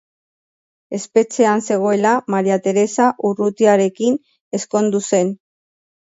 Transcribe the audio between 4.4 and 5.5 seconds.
ezkondu zen.